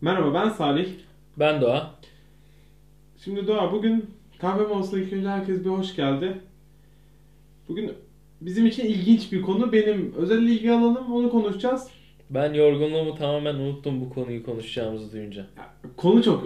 [0.00, 0.88] Merhaba ben Salih.
[1.38, 1.94] Ben Doğa.
[3.24, 4.06] Şimdi Doğa bugün
[4.38, 6.38] kahve molasına ilk önce herkes bir hoş geldi.
[7.68, 7.92] Bugün
[8.40, 9.72] bizim için ilginç bir konu.
[9.72, 11.88] Benim özel ilgi alanım onu konuşacağız.
[12.30, 15.46] Ben yorgunluğumu tamamen unuttum bu konuyu konuşacağımızı duyunca.
[15.96, 16.44] Konu çok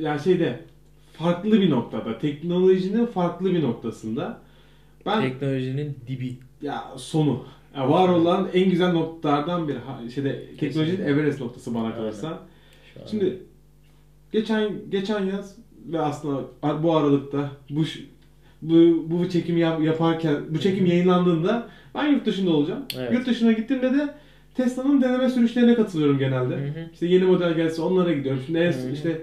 [0.00, 0.60] yani şeyde
[1.12, 2.18] farklı bir noktada.
[2.18, 4.40] Teknolojinin farklı bir noktasında.
[5.06, 6.36] Ben Teknolojinin dibi.
[6.62, 7.44] ya sonu.
[7.76, 9.78] Ya, var olan en güzel noktalardan biri.
[10.14, 11.06] Şeyde teknolojinin.
[11.06, 11.96] Everest noktası bana Aynen.
[11.96, 12.28] kalırsa.
[12.28, 12.38] Şu
[13.02, 13.06] an.
[13.06, 13.42] Şimdi
[14.32, 15.56] geçen geçen yaz
[15.92, 16.40] ve aslında
[16.82, 17.82] bu aralıkta bu
[18.62, 22.82] bu bu çekimi yap- yaparken bu çekim yayınlandığında ben yurt dışında olacağım.
[22.98, 23.12] Evet.
[23.12, 24.14] Yurt dışına gittiğimde de
[24.54, 26.54] Tesla'nın deneme sürüşlerine katılıyorum genelde.
[26.54, 26.88] Hı hı.
[26.92, 28.42] İşte yeni model gelse onlara gidiyorum.
[28.46, 28.92] Şimdi en, Hı hı.
[28.92, 29.22] işte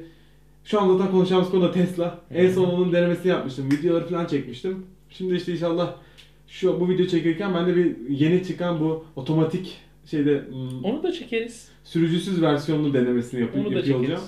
[0.66, 2.06] şu an zaten konuşacağımız konu da Tesla.
[2.30, 2.54] Hı En hı.
[2.54, 3.72] son onun denemesini yapmıştım.
[3.72, 4.86] Videoları falan çekmiştim.
[5.10, 5.94] Şimdi işte inşallah
[6.48, 11.12] şu bu video çekirken ben de bir yeni çıkan bu otomatik şeyde hmm, Onu da
[11.12, 11.68] çekeriz.
[11.84, 14.22] sürücüsüz versiyonunu denemesini yapıyor, Onu da yapıyor olacağım.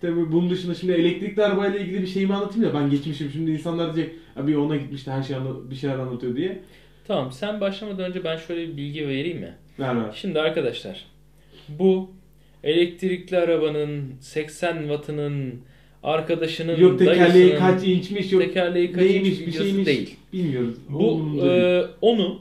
[0.00, 3.96] Tabii bunun dışında şimdi elektrikli arabayla ilgili bir şeyimi anlatayım ya ben geçmişim şimdi insanlar
[3.96, 6.62] diyecek abi ona gitmişti her şey anla- bir şeyler anlatıyor diye.
[7.06, 9.54] Tamam sen başlamadan önce ben şöyle bir bilgi vereyim mi?
[9.78, 10.12] Ver ver.
[10.14, 11.04] Şimdi arkadaşlar
[11.68, 12.10] bu
[12.64, 15.54] elektrikli arabanın 80 wattının
[16.02, 20.16] arkadaşının Yok tekerleği kaç inçmiş yok tekerleği kaç neymiş inç bir şeymiş değil.
[20.32, 20.74] bilmiyoruz.
[20.88, 22.38] Bu e, onu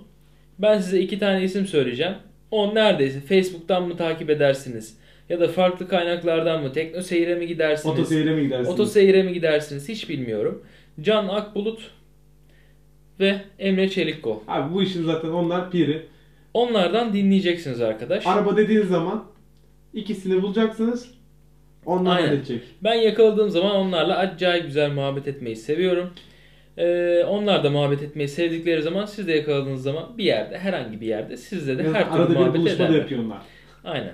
[0.60, 2.14] ben size iki tane isim söyleyeceğim.
[2.54, 4.98] O neredeyse Facebook'tan mı takip edersiniz?
[5.30, 6.72] Ya da farklı kaynaklardan mı?
[6.74, 8.00] Tekno seyire mi gidersiniz?
[8.00, 8.70] Otoseyre mi gidersiniz?
[8.70, 9.90] Otoseyire mi gidersiniz?
[9.90, 10.64] Hiç bilmiyorum.
[11.02, 11.92] Can Akbulut
[13.20, 14.40] ve Emre Çelikkol.
[14.48, 16.06] Abi bu işin zaten onlar piri.
[16.54, 18.28] Onlardan dinleyeceksiniz arkadaş.
[18.28, 19.26] Araba dediğiniz zaman
[19.94, 21.12] ikisini bulacaksınız.
[21.86, 22.28] Onlar Aynen.
[22.28, 22.62] halledecek.
[22.84, 26.10] Ben yakaladığım zaman onlarla acayip güzel muhabbet etmeyi seviyorum.
[26.78, 31.08] Ee, onlar da muhabbet etmeyi sevdikleri zaman siz de yakaladığınız zaman bir yerde herhangi bir
[31.08, 33.00] yerde sizle de Ya her türlü arada bir muhabbet buluşma da ederler.
[33.00, 33.42] yapıyorlar.
[33.84, 34.14] Aynen.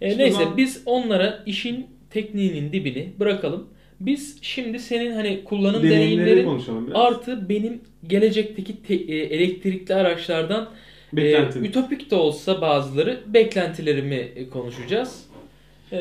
[0.00, 3.68] Ee, Şimdi neyse ben- biz onlara işin tekniğinin dibini bırakalım.
[4.00, 10.68] Biz şimdi senin hani kullanım Deneyimleri deneyimlerin artı benim gelecekteki te- e, elektrikli araçlardan
[11.16, 15.26] e, ütopik de olsa bazıları beklentilerimi e, konuşacağız.
[15.92, 15.96] Ee,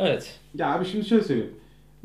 [0.00, 0.40] evet.
[0.58, 1.50] Ya abi şimdi şöyle söyleyeyim.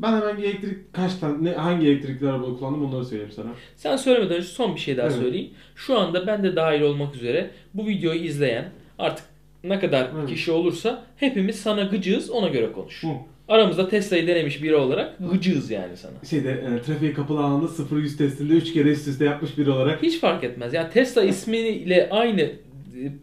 [0.02, 3.48] Ben hemen bir elektrik kaç tane ne, hangi elektrikli araba kullandım onları söyleyeyim sana.
[3.76, 5.16] Sen söylemeden önce son bir şey daha Evet.
[5.16, 5.50] söyleyeyim.
[5.76, 8.68] Şu anda ben de dahil olmak üzere bu videoyu izleyen
[8.98, 9.24] artık
[9.64, 10.28] ne kadar Evet.
[10.28, 13.02] kişi olursa hepimiz sana gıcığız ona göre konuş.
[13.04, 13.08] Hı.
[13.48, 16.12] Aramızda Tesla'yı denemiş biri olarak gıcığız yani sana.
[16.30, 20.02] Şeyde e, trafiğe kapalı alanda 0-100 testinde 3 kere üst üste yapmış biri olarak.
[20.02, 20.74] Hiç fark etmez.
[20.74, 22.52] Yani Tesla ismiyle aynı e,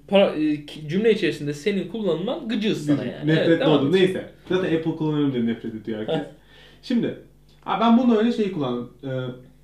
[0.07, 3.27] para- e, cümle içerisinde senin kullanılman gıcığız sana yani.
[3.27, 3.91] Nefret Evet, oldum.
[3.93, 4.29] Neyse.
[4.49, 6.15] Zaten Apple kullanıyorum diye nefret ediyor herkes.
[6.83, 7.19] Şimdi
[7.61, 8.89] ha ben bunu öyle şey kullandım.
[9.03, 9.07] Ee,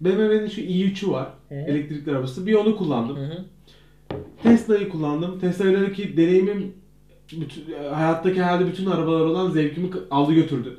[0.02, 1.28] BMW'nin şu i3'ü var.
[1.50, 1.56] Hı.
[1.56, 2.48] Elektrikli arabası.
[2.48, 3.18] Bir onu kullandım.
[3.18, 3.46] Hı hı.
[4.44, 5.40] Tesla'yı kullandım.
[5.40, 6.74] Tesla'daki deneyimim
[7.32, 7.64] bütün,
[7.94, 10.78] hayattaki herhalde bütün arabalar olan zevkimi aldı götürdü.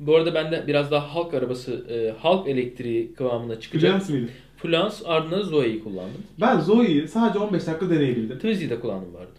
[0.00, 4.02] Bu arada ben de biraz daha halk arabası, e, halk elektriği kıvamına çıkacak.
[4.02, 4.32] Fluence mıydı?
[4.56, 6.22] Fluence ardından Zoe'yi kullandım.
[6.40, 8.36] Ben Zoe'yi sadece 15 dakika deneyebildim.
[8.36, 9.30] Twizy'yi de kullandım bu arada.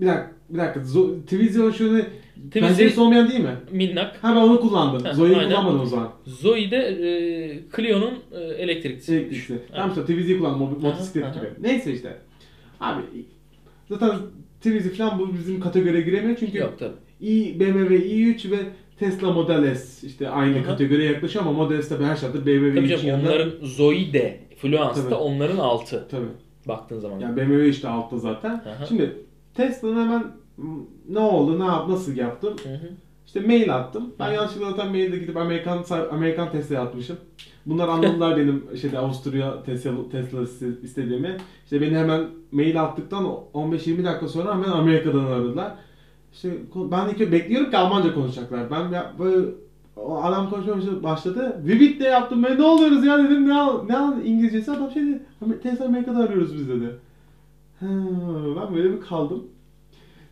[0.00, 0.80] Bir dakika, bir dakika.
[0.80, 2.06] Zo- Twizy şöyle
[2.50, 3.56] Twizy- penceresi olmayan değil mi?
[3.70, 4.16] Minnak.
[4.24, 5.04] Ha ben onu kullandım.
[5.04, 5.48] Ha, Zoe'yi aynen.
[5.50, 6.12] kullanmadım o zaman.
[6.26, 9.14] Zoe de e, Clio'nun e, elektriklisi.
[9.14, 9.52] Elektrikli.
[9.54, 9.62] Evet.
[9.72, 10.60] Tamam işte Twizy'yi kullandım.
[10.82, 11.46] Motosiklet gibi.
[11.60, 12.16] Neyse işte.
[12.80, 13.02] Abi
[13.88, 14.10] zaten
[14.60, 16.94] Twizy falan bu bizim kategoriye giremiyor çünkü Yok tabii.
[17.20, 18.56] i BMW i3 ve
[18.98, 20.64] Tesla Model S işte aynı Aha.
[20.64, 23.28] kategoriye yaklaşıyor ama Model S tabii her şartta BMW Tabii i3'ün canım yanında.
[23.30, 26.26] onların Zoe de Fluence da onların altı Tabii.
[26.68, 27.20] baktığın zaman.
[27.20, 28.50] Yani BMW işte altta zaten.
[28.50, 28.86] Aha.
[28.88, 29.12] Şimdi
[29.54, 30.24] Tesla'nın hemen
[31.08, 32.54] ne oldu, ne yap, nasıl yaptım?
[32.62, 32.90] Hı hı.
[33.26, 34.12] İşte mail attım.
[34.18, 37.16] Ben yanlışlıkla zaten mailde gidip Amerikan Amerikan Tesla'ya atmışım.
[37.66, 41.36] Bunlar anladılar benim şeyde Avusturya Tesla, Tesla iste- istediğimi.
[41.64, 43.24] İşte beni hemen mail attıktan
[43.54, 45.74] 15-20 dakika sonra hemen Amerika'dan aradılar.
[46.32, 48.70] İşte ben ilk bekliyorum ki Almanca konuşacaklar.
[48.70, 49.46] Ben ya böyle
[49.96, 51.60] o adam konuşmaya başladı.
[51.64, 55.02] Vivid de yaptım ben ne oluyoruz ya dedim ne al, ne al İngilizcesi adam şey
[55.02, 55.20] dedi.
[55.46, 56.96] "Amer- Tesla Amerika'da arıyoruz biz dedi.
[57.80, 57.86] Ha,
[58.56, 59.44] ben böyle bir kaldım.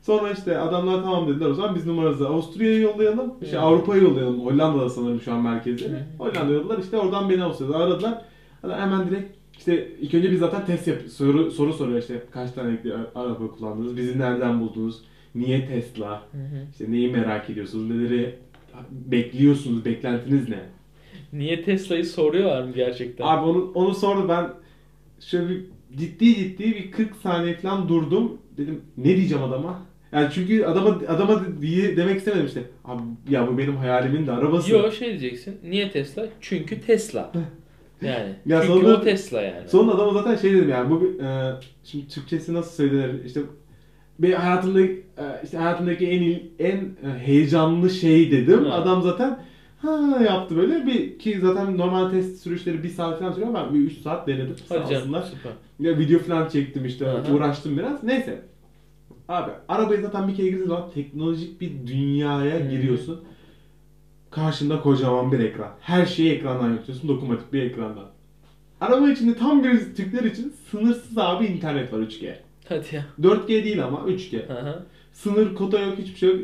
[0.06, 3.60] Sonra işte adamlar tamam dediler o zaman biz numaranızı Avusturya'ya yollayalım, işte Hı.
[3.60, 4.46] Avrupa'ya yollayalım.
[4.46, 5.92] Hollanda'da sanırım şu an merkezleri.
[5.92, 5.98] Hı.
[6.18, 8.22] Hollanda'ya yolladılar işte oradan beni Avusturya'da aradılar.
[8.62, 12.52] Adam hemen direkt işte ilk önce biz zaten test yap soru soru soruyor işte kaç
[12.52, 12.78] tane
[13.14, 15.02] araba kullandınız, bizi nereden buldunuz,
[15.34, 16.66] niye Tesla, Hı hı.
[16.72, 18.34] işte neyi merak ediyorsunuz, neleri
[18.90, 20.60] bekliyorsunuz, beklentiniz ne?
[21.32, 23.26] Niye Tesla'yı soruyorlar mı gerçekten?
[23.26, 24.50] Abi onu onu sordu ben
[25.20, 25.64] şöyle bir
[25.96, 28.38] ciddi ciddi bir 40 saniye falan durdum.
[28.56, 29.82] Dedim ne diyeceğim adama?
[30.12, 32.62] Yani çünkü adama adama diye demek istemedim işte.
[32.84, 34.72] Abi ya bu benim hayalimin de arabası.
[34.72, 35.58] Yo şey diyeceksin.
[35.64, 36.26] Niye Tesla?
[36.40, 37.32] Çünkü Tesla.
[38.02, 38.34] Yani.
[38.46, 39.68] Ya Çünkü sonra- o Tesla yani.
[39.68, 41.54] Sonra adama zaten şey dedim yani bu bir- e,
[41.84, 43.40] şimdi Türkçesi nasıl söylenir işte
[44.20, 44.94] Ve hayatımda e,
[45.44, 48.64] işte hayatımdaki en il- en e, heyecanlı şey dedim.
[48.64, 48.74] Ha.
[48.74, 49.38] Adam zaten
[49.78, 53.78] ha yaptı böyle bir ki zaten normal test sürüşleri bir saat falan sürüyor ben bir
[53.78, 54.56] 3 saat denedim.
[54.68, 55.52] Hadi canım süper.
[55.80, 57.32] Ya video falan çektim işte Aha.
[57.34, 58.02] uğraştım biraz.
[58.04, 58.42] Neyse.
[59.28, 62.70] Abi arabaya zaten bir kere girdiğin zaman teknolojik bir dünyaya Hı.
[62.70, 63.24] giriyorsun.
[64.30, 65.70] Karşında kocaman bir ekran.
[65.80, 67.08] Her şeyi ekrandan yönetiyorsun.
[67.08, 68.06] Dokunmatik bir ekrandan.
[68.80, 72.34] Araba içinde tam bir Türkler için sınırsız abi internet var 3G.
[72.68, 73.06] Hadi ya.
[73.20, 74.52] 4G değil ama 3G.
[74.52, 74.82] Aha.
[75.12, 76.38] Sınır kota yok hiçbir şey yok.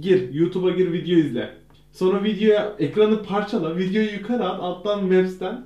[0.00, 1.54] Gir YouTube'a gir video izle.
[1.92, 5.64] Sonra videoya ekranı parçala, videoyu yukarı at, alttan Maps'ten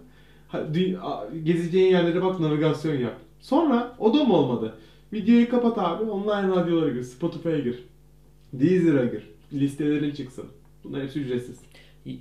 [1.44, 3.14] gezeceğin yerlere bak, navigasyon yap.
[3.40, 4.74] Sonra o da mı olmadı?
[5.14, 7.84] Videoyu kapat abi, online radyolara gir, Spotify'a gir,
[8.52, 9.22] Deezer'a gir,
[9.52, 10.44] listelerin çıksın.
[10.84, 11.56] Bunlar hepsi ücretsiz.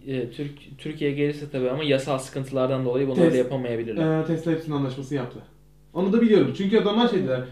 [0.07, 4.21] E, Türk Türkiye gelirse tabii ama yasal sıkıntılardan dolayı bunları Test- yapamayabilirler.
[4.21, 5.39] Ee, Tesla hepsinin anlaşmasını yaptı.
[5.93, 6.53] Onu da biliyorum.
[6.57, 7.43] Çünkü adamlar şey dediler.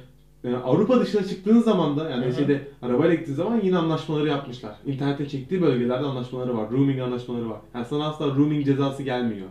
[0.43, 2.33] e, Avrupa dışına çıktığın zaman da yani Hı hı.
[2.33, 4.75] şeyde arabayla gittiğin zaman yine anlaşmaları yapmışlar.
[4.85, 6.71] İnternette çektiği bölgelerde anlaşmaları var.
[6.71, 7.59] Roaming anlaşmaları var.
[7.75, 9.47] Yani sana asla roaming cezası gelmiyor.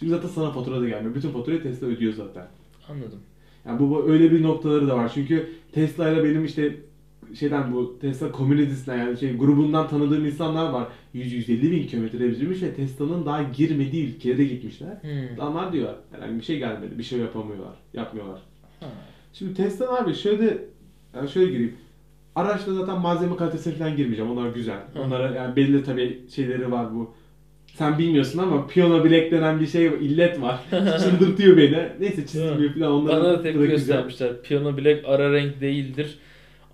[0.00, 1.14] Çünkü zaten sana fatura da gelmiyor.
[1.14, 2.46] Bütün faturayı Tesla ödüyor zaten.
[2.88, 3.18] Anladım.
[3.66, 5.10] Yani bu, öyle bir noktaları da var.
[5.14, 6.76] Çünkü Tesla ile benim işte
[7.34, 10.88] şeyden bu Tesla komünitesinden yani şey grubundan tanıdığım insanlar var.
[11.14, 15.02] 100-150 bin kilometre yürümüş ve Tesla'nın daha girmediği ülkelere gitmişler.
[15.02, 15.40] Hmm.
[15.40, 18.40] Adamlar diyor herhangi bir şey gelmedi, bir şey yapamıyorlar, yapmıyorlar.
[18.80, 18.86] Ha.
[19.32, 20.58] Şimdi Tesla abi şöyle,
[21.14, 21.74] yani şöyle gireyim.
[22.34, 24.80] Araçta zaten malzeme kalitesine falan girmeyeceğim, onlar güzel.
[25.04, 27.14] Onlara yani belli tabii şeyleri var bu.
[27.78, 30.60] Sen bilmiyorsun ama piyano bilek denen bir şey illet var.
[30.98, 31.88] Çıldırtıyor beni.
[32.00, 34.42] Neyse çizilmiyor falan onları Bana da tepki göstermişler.
[34.42, 36.18] Piyano bilek ara renk değildir.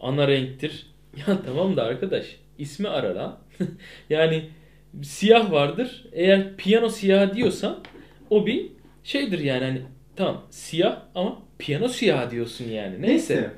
[0.00, 0.86] Ana renktir.
[1.26, 3.38] Ya tamam da arkadaş ismi ara lan.
[4.10, 4.44] yani
[5.02, 6.04] siyah vardır.
[6.12, 7.78] Eğer piyano siyah diyorsan
[8.30, 8.66] o bir
[9.04, 9.82] şeydir yani hani
[10.16, 13.02] tamam siyah ama piyano siyah diyorsun yani.
[13.02, 13.50] Neyse.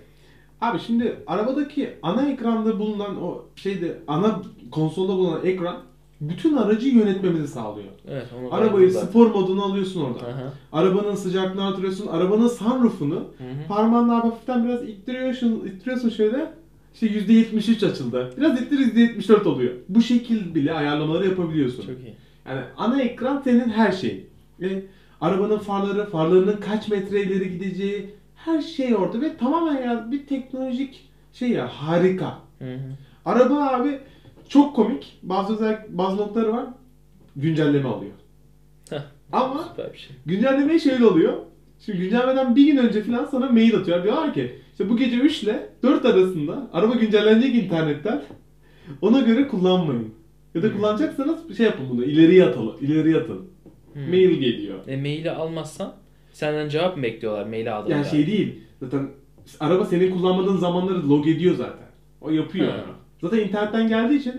[0.61, 5.83] Abi şimdi arabadaki ana ekranda bulunan o şeyde ana konsolda bulunan ekran
[6.21, 7.89] bütün aracı yönetmemizi sağlıyor.
[8.09, 10.27] Evet, onu Arabayı ben spor moduna alıyorsun orada.
[10.27, 10.53] Aha.
[10.73, 12.07] Arabanın sıcaklığını artırıyorsun.
[12.07, 13.69] Arabanın sunroofunu Hı hı.
[13.69, 16.53] parmağınla hafiften biraz ittiriyorsun, ittiriyorsun şöyle.
[16.95, 18.31] İşte %73 açıldı.
[18.37, 19.73] Biraz ittir %74 oluyor.
[19.89, 21.83] Bu şekil bile ayarlamaları yapabiliyorsun.
[21.83, 22.15] Çok iyi.
[22.49, 24.27] Yani ana ekran senin her şeyin.
[24.61, 24.83] Ve
[25.21, 31.09] arabanın farları, farlarının kaç metre ileri gideceği her şey orada ve tamamen ya bir teknolojik
[31.33, 32.39] şey ya harika.
[32.59, 32.79] Hı hı.
[33.25, 33.99] Araba abi
[34.49, 35.19] çok komik.
[35.23, 36.67] Bazı özel bazı noktaları var.
[37.37, 38.13] Güncelleme alıyor.
[38.91, 38.99] Heh.
[39.33, 40.17] Ama Süper bir şey.
[40.27, 41.33] güncelleme şöyle oluyor.
[41.85, 44.03] Şimdi güncellemeden bir gün önce falan sana mail atıyor.
[44.05, 48.23] Diyorlar ki işte bu gece 3 ile 4 arasında araba güncellenecek internetten.
[49.01, 50.15] Ona göre kullanmayın.
[50.55, 50.77] Ya da Hmm.
[50.77, 52.77] kullanacaksanız şey yapın bunu ileriye atalım.
[52.81, 53.41] ileriye atın.
[53.93, 54.03] Hmm.
[54.09, 54.79] Mail geliyor.
[54.89, 55.93] E, maili almazsan
[56.33, 57.95] senden cevap mı bekliyorlar maili aldığında?
[57.95, 58.55] Yani şey değil.
[58.81, 59.09] Zaten
[59.61, 61.87] araba senin kullanmadığın zamanları log ediyor zaten.
[62.21, 62.69] O yapıyor.
[62.73, 62.85] Ha.
[63.25, 64.33] Zaten internetten geldiği için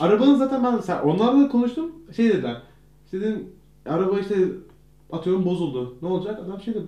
[0.00, 1.92] arabanın zaten ben sen, onlarla da konuştum.
[2.16, 2.56] Şey dediler.
[3.04, 3.48] İşte dedim
[3.86, 4.34] araba işte
[5.12, 5.96] atıyorum bozuldu.
[6.02, 6.40] Ne olacak?
[6.44, 6.86] Adam şey dedi.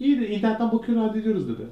[0.00, 1.62] İyi de internetten bakıyor hallediyoruz dedi.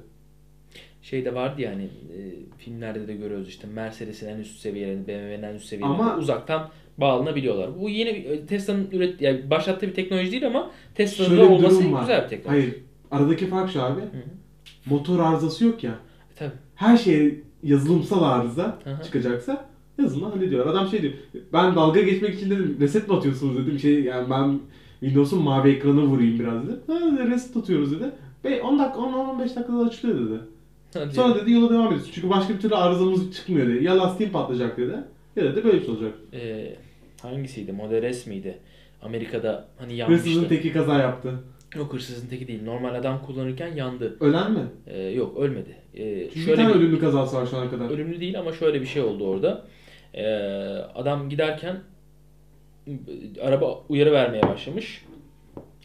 [1.02, 2.19] Şey de vardı yani e,
[2.58, 6.69] filmlerde de görüyoruz işte Mercedes'in en üst seviyelerinde, BMW'nin en üst seviyelerinde Ama- uzaktan
[6.99, 7.81] bağlanabiliyorlar.
[7.81, 11.49] Bu yeni bir e, Tesla'nın üret yani başlattığı bir teknoloji değil ama Tesla'nın da bir
[11.49, 12.00] olması var.
[12.00, 12.61] güzel bir teknoloji.
[12.61, 12.76] Hayır.
[13.11, 14.00] Aradaki fark şu abi.
[14.00, 14.22] Hı hı.
[14.87, 15.90] Motor arızası yok ya.
[15.90, 16.52] E, tabii.
[16.75, 19.05] Her şey yazılımsal arıza hı.
[19.05, 19.67] çıkacaksa
[19.99, 20.67] yazılımla hallediyor.
[20.67, 21.12] Adam şey diyor.
[21.53, 23.79] Ben dalga geçmek için dedim reset mi atıyorsunuz dedim.
[23.79, 24.61] Şey yani ben
[25.01, 26.77] Windows'un mavi ekranı vurayım biraz dedi.
[26.87, 28.11] Ha dedi, reset atıyoruz dedi.
[28.44, 30.41] Ve 10 dakika 10-15 dakikada açılıyor dedi.
[30.94, 32.11] Hadi Sonra dedi yola devam ediyorsun.
[32.15, 33.84] Çünkü başka bir türlü arızamız çıkmıyor dedi.
[33.84, 34.94] Ya lastiğin patlayacak dedi.
[35.37, 36.15] Ya dedi böyle bir şey olacak.
[36.32, 36.73] E,
[37.23, 37.73] hangisiydi?
[37.73, 38.58] Model S miydi?
[39.03, 40.49] Amerika'da hani Hırsızın yanmıştı.
[40.49, 41.34] teki kaza yaptı.
[41.77, 42.62] Yok hırsızın teki değil.
[42.65, 44.17] Normal adam kullanırken yandı.
[44.20, 44.60] Ölen mi?
[44.86, 45.77] E, yok ölmedi.
[45.94, 47.91] E, Çünkü bir şöyle tane ölümlü kazası var şu ana kadar.
[47.91, 49.65] Ölümlü değil ama şöyle bir şey oldu orada.
[50.15, 50.24] Ee,
[50.94, 51.77] adam giderken
[52.86, 52.93] e,
[53.43, 55.05] araba uyarı vermeye başlamış.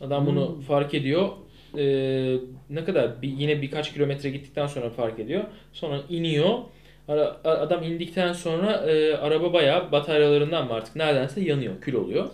[0.01, 0.61] Adam bunu Hmm.
[0.61, 1.29] fark ediyor.
[1.77, 2.35] Ee,
[2.69, 5.43] ne kadar bir, yine birkaç kilometre gittikten sonra fark ediyor.
[5.73, 6.49] Sonra iniyor.
[7.07, 12.25] Ara- adam indikten sonra e, araba bayağı bataryalarından mı artık neredense yanıyor, kül oluyor.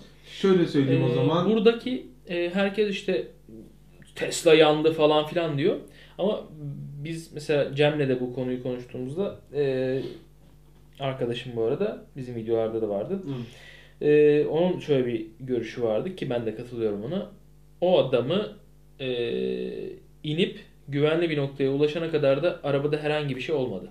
[0.42, 1.50] Şöyle söyleyeyim o Ee, zaman.
[1.50, 3.28] Buradaki e, herkes işte
[4.16, 5.76] Tesla yandı falan filan diyor.
[6.18, 6.42] Ama
[7.04, 10.02] biz mesela Cem'le de bu konuyu konuştuğumuzda e,
[11.00, 13.14] arkadaşım bu arada bizim videolarda da vardı.
[13.14, 14.06] Hı.
[14.06, 17.30] E, onun şöyle bir görüşü vardı ki ben de katılıyorum ona.
[17.82, 18.48] O adamı
[19.00, 19.10] e,
[20.24, 23.90] inip güvenli bir noktaya ulaşana kadar da arabada herhangi bir şey olmadı.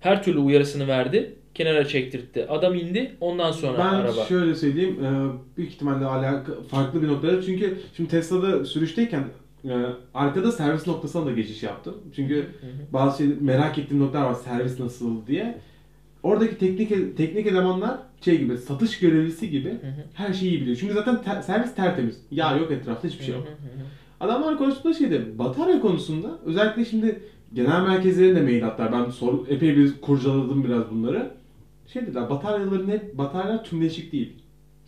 [0.00, 1.34] Her türlü uyarısını verdi.
[1.54, 2.46] Kenara çektirtti.
[2.48, 3.12] Adam indi.
[3.20, 4.24] Ondan sonra ben araba.
[4.24, 5.04] şöyle söyleyeyim.
[5.04, 5.08] e,
[5.56, 7.42] Büyük ihtimalle alaka farklı bir noktada.
[7.42, 9.24] Çünkü şimdi Tesla'da sürüşteyken
[9.64, 11.94] e, arkada servis noktasına da geçiş yaptım.
[12.16, 12.92] Çünkü Hı hı.
[12.92, 15.58] bazı şey merak ettiğim noktalar var servis nasıl diye.
[16.22, 20.76] Oradaki teknik teknik elemanlar şey gibi satış görevlisi gibi Hı her şeyi iyi biliyor.
[20.76, 22.20] Çünkü zaten ter- servis tertemiz.
[22.30, 23.48] Yağ yok etrafta hiçbir şey yok.
[24.20, 27.22] Adamlar konusunda şeyde batarya konusunda özellikle şimdi
[27.54, 28.92] genel merkezlerine de mail attılar.
[28.92, 31.30] Ben sor, epey bir kurcaladım biraz bunları.
[31.86, 34.39] Şey dediler bataryaların hep bataryalar tümleşik değil.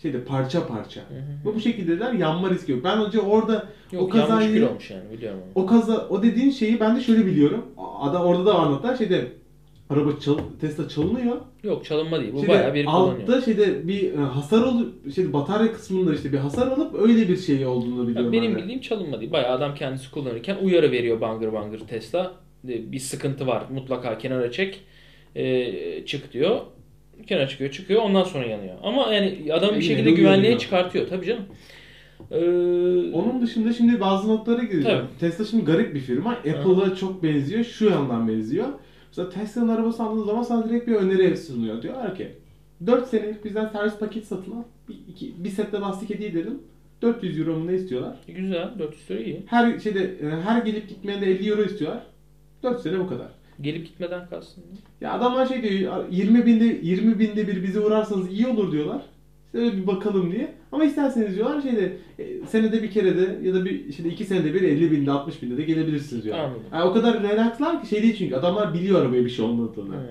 [0.03, 1.01] Şeyde parça parça.
[1.01, 1.51] Hı hı.
[1.51, 2.85] Ve bu şekilde dediler yanma riski yok.
[2.85, 5.65] Ben önce orada Yok o kazayı yanlış kül olmuş yani biliyorum onu.
[5.65, 7.65] o kaza o dediğin şeyi ben de şöyle biliyorum.
[8.01, 9.25] Adam orada da anlattılar şeyde
[9.91, 11.37] araba çal, Tesla çalınıyor.
[11.63, 12.33] Yok çalınma değil.
[12.33, 13.29] Bu Şeyde bayağı bir kullanıyor.
[13.29, 17.37] altta şeyde bir e, hasar olup şeyde batarya kısmında işte bir hasar alıp öyle bir
[17.37, 18.33] şey olduğunu biliyorum.
[18.33, 19.33] benim ben bildiğim çalınma değil.
[19.33, 22.33] Bayağı adam kendisi kullanırken uyarı veriyor bangır bangır Tesla.
[22.69, 24.81] E, Bir sıkıntı var mutlaka kenara çek.
[25.37, 26.61] E, çık diyor.
[27.27, 28.75] Kenara çıkıyor çıkıyor ondan sonra yanıyor.
[28.83, 31.45] Ama yani adam bir şekilde de güvenliğe çıkartıyor tabii canım.
[32.31, 32.37] Ee,
[33.13, 34.99] Onun dışında şimdi bazı noktalara gireceğim.
[34.99, 35.19] Tabii.
[35.21, 36.31] Tesla şimdi garip bir firma.
[36.31, 37.65] Apple'a çok benziyor.
[37.65, 38.67] Şu yandan benziyor.
[39.09, 41.83] Mesela Tesla'nın arabası aldığın zaman sana direkt bir öneri sunuyor.
[41.83, 42.29] Diyorlar ki
[42.87, 44.63] 4 senelik bizden servis paket satın al.
[44.89, 46.59] Bir, iki, bir sette lastik hediye edelim.
[47.03, 48.17] 400 euro mu ne istiyorlar?
[48.27, 49.43] güzel 400 lira iyi.
[49.47, 52.03] Her şeyde e, her gelip gitmeyende 50 euro istiyorlar.
[52.63, 53.27] 4 sene bu kadar.
[53.61, 54.65] Gelip gitmeden kalsın.
[55.03, 59.03] Ya adamlar şey diyor 20 binde 20 binde bir bize uğrarsanız iyi olur diyorlar.
[59.47, 60.55] İşte öyle bir bakalım diye.
[60.73, 64.55] Ama isterseniz diyorlar şeyde e, senede bir kere de ya da bir işte iki senede
[64.55, 66.45] bir 50 binde 60 binde de gelebilirsiniz diyorlar.
[66.45, 66.63] Anladım.
[66.73, 69.95] Yani o kadar relaxlar ki şey değil çünkü adamlar biliyor arabaya bir şey olmadığını.
[69.95, 70.03] Hmm.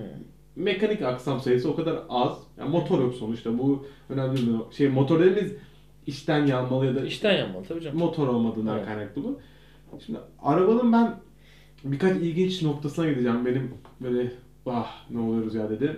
[0.56, 2.38] Mekanik aksam sayısı o kadar az.
[2.58, 4.88] Yani motor yok sonuçta bu önemli bir şey.
[4.88, 5.52] Motor dediğimiz
[6.06, 7.98] içten yanmalı ya da İşten yanmalı tabii canım.
[7.98, 8.86] motor olmadığından Evet.
[8.86, 9.38] kaynaklı bu.
[10.06, 11.14] Şimdi arabanın ben
[11.84, 13.46] birkaç ilginç noktasına gideceğim.
[13.46, 13.70] Benim
[14.00, 14.32] böyle
[14.66, 15.96] ah ne oluyoruz ya dedi.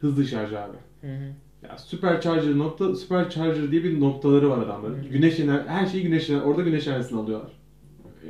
[0.00, 0.76] Hızlı şarj abi.
[1.00, 1.32] Hı hı.
[1.62, 5.10] Ya supercharger nokta supercharger diye bir noktaları var adamların.
[5.10, 7.50] Güneş ener her şeyi güneş ener orada güneş enerjisini alıyorlar.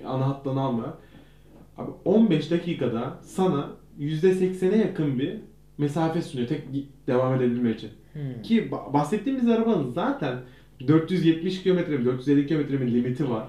[0.03, 0.93] E, Ana hatlarını almıyor.
[1.77, 3.71] Abi 15 dakikada sana
[4.01, 5.37] %80'e yakın bir
[5.79, 6.63] mesafe sunuyor tek
[7.07, 7.91] devam edebilmek için.
[8.13, 8.43] Hmm.
[8.43, 10.39] Ki ba- bahsettiğimiz arabanın zaten
[10.89, 13.49] 470 km mi 450 km mi limiti var.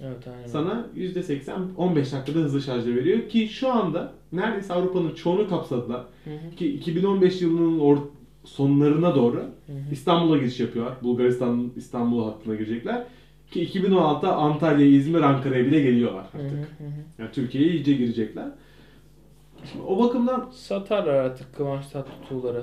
[0.00, 0.46] Evet aynen.
[0.46, 6.00] Sana %80 15 dakikada hızlı şarjı veriyor ki şu anda neredeyse Avrupa'nın çoğunu kapsadılar.
[6.24, 6.56] Hı hı.
[6.56, 8.06] Ki 2015 yılının or-
[8.44, 9.44] sonlarına doğru.
[9.92, 10.94] İstanbul'a giriş yapıyorlar.
[11.02, 13.04] Bulgaristan İstanbul hattına girecekler.
[13.50, 16.40] Ki 2016'da Antalya, İzmir, Ankara'ya bile geliyorlar artık.
[16.52, 16.90] hı hı.
[17.18, 18.48] Yani Türkiye'ye iyice girecekler.
[19.64, 22.62] Şimdi o bakımdan Satarlar artık Kıvanç Tatlıtuğ'ları.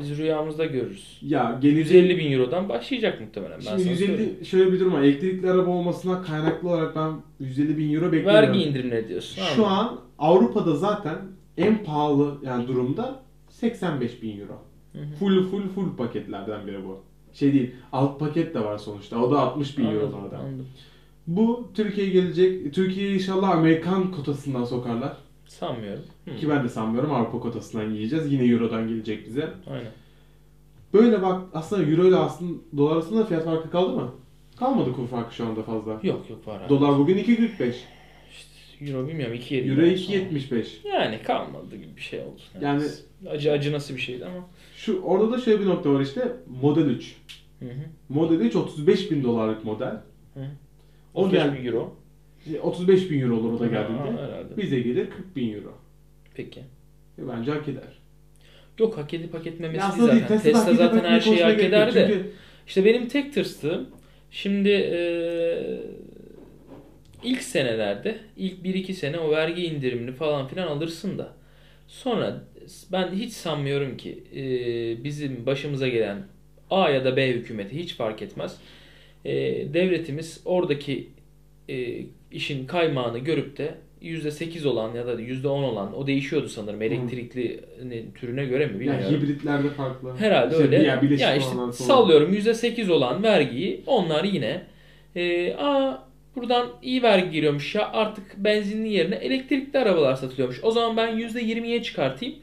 [0.00, 1.18] Biz rüyamızda görürüz.
[1.22, 3.56] ya gelecek 150 bin eurodan başlayacak muhtemelen.
[3.58, 4.44] Ben Şimdi sana 150 söyleyeyim.
[4.44, 5.02] şöyle bir durum var.
[5.02, 8.34] Elektrikli araba olmasına kaynaklı olarak ben 150 bin euro bekliyorum.
[8.34, 9.42] Vergi indirimleri diyorsun.
[9.42, 9.98] Şu anladım.
[9.98, 11.18] an Avrupa'da zaten
[11.58, 14.58] en pahalı yani durumda 85 bin euro.
[14.92, 15.14] Hı hı.
[15.18, 17.00] Full full full paketlerden biri bu.
[17.32, 19.18] Şey değil, alt paket de var sonuçta.
[19.22, 20.38] O da 60 bin eurolardan.
[20.38, 20.66] anladım.
[21.26, 22.74] Bu Türkiye'ye gelecek.
[22.74, 25.16] Türkiye'yi inşallah Amerikan kotasından sokarlar.
[25.46, 26.02] Sanmıyorum.
[26.24, 26.36] Hı.
[26.36, 28.32] Ki ben de sanmıyorum Avrupa kotasından yiyeceğiz.
[28.32, 29.50] Yine Euro'dan gelecek bize.
[29.70, 29.92] Aynen.
[30.94, 34.12] Böyle bak aslında Euro ile aslında dolar arasında fiyat farkı kaldı mı?
[34.56, 36.00] Kalmadı kur farkı şu anda fazla.
[36.02, 36.68] Yok yok var abi.
[36.68, 37.72] Dolar bugün 2.45.
[38.30, 39.70] İşte Euro bilmiyorum 2.7.
[39.70, 40.64] Euro ben 2.75.
[40.82, 40.94] sana.
[40.94, 42.40] Yani kalmadı gibi bir şey oldu.
[42.60, 42.82] Yani
[43.30, 44.46] acı acı nasıl bir şeydi ama.
[44.76, 46.36] şu orada da şöyle bir nokta var işte.
[46.62, 47.16] Model 3.
[47.58, 47.70] Hı hı.
[48.08, 50.00] Model 3 35 bin dolarlık model.
[50.34, 50.46] Hı.
[51.14, 51.94] O 35 gel bin euro.
[52.62, 54.22] 35 bin euro olur o da Ha, geldiğinde.
[54.22, 54.56] herhalde.
[54.56, 55.72] Bize gelir 40 bin euro.
[56.34, 56.60] Peki.
[57.18, 57.82] E bence hak eder.
[58.78, 60.38] Yok hak edip hak etmemesi değil değil, zaten.
[60.42, 62.06] Tesla'da Tesla edip zaten her şeyi hak eder de.
[62.06, 62.30] Çünkü
[62.66, 63.88] İşte benim tek tırstığım
[64.30, 65.80] şimdi eee,
[67.24, 71.32] ilk senelerde ilk 1-2 sene o vergi indirimini falan filan alırsın da
[71.88, 72.44] sonra
[72.92, 76.22] ben hiç sanmıyorum ki eee, bizim başımıza gelen
[76.70, 78.56] A ya da B hükümeti hiç fark etmez.
[79.24, 81.08] Eee, devletimiz oradaki
[81.68, 87.60] eee, işin kaymağını görüp de %8 olan ya da %10 olan o değişiyordu sanırım elektrikli
[87.84, 89.20] ne- türüne göre mi ya bilmiyorum.
[89.20, 90.16] hibritlerde farklı.
[90.16, 90.80] Herhalde İşte öyle.
[90.80, 91.88] diğer bileşik ya işte olanlar falan.
[91.88, 94.62] sallıyorum %8 olan vergiyi onlar yine
[95.16, 96.06] e, aa
[96.36, 100.60] buradan iyi vergi giriyormuş ya artık benzinli yerine elektrikli arabalar satılıyormuş.
[100.62, 102.34] O zaman ben %20'ye çıkartayım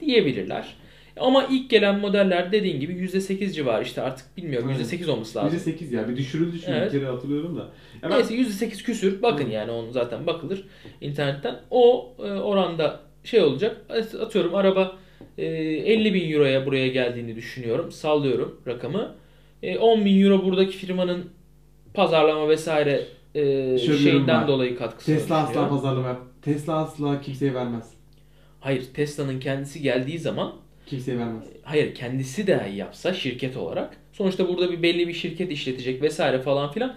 [0.00, 0.74] diyebilirler.
[1.16, 4.80] Ama ilk gelen modeller dediğin gibi %8 civarı işte artık bilmiyorum Aynen.
[4.80, 5.58] %8 olması lazım.
[5.72, 6.92] %8 ya bir düşürüldü çünkü Evet.
[6.92, 7.60] bir kere hatırlıyorum da.
[8.02, 10.64] Ya ben- Neyse %8 küsür bakın yani onu zaten bakılır
[11.00, 11.60] internetten.
[11.70, 13.76] O e, oranda şey olacak
[14.20, 14.96] atıyorum araba
[15.38, 17.92] e, 50 bin euroya buraya geldiğini düşünüyorum.
[17.92, 19.14] Sallıyorum rakamı.
[19.62, 21.30] E, 10 bin euro buradaki firmanın
[21.94, 23.04] pazarlama vesaire
[23.34, 23.42] e,
[23.78, 26.18] Şöyle şeyinden dolayı katkısı Tesla asla pazarlama.
[26.42, 27.90] Tesla asla kimseye vermez.
[28.60, 30.52] Hayır Tesla'nın kendisi geldiği zaman
[30.92, 31.44] Kimseye vermez.
[31.62, 36.72] hayır kendisi dahi yapsa şirket olarak sonuçta burada bir belli bir şirket işletecek vesaire falan
[36.72, 36.94] filan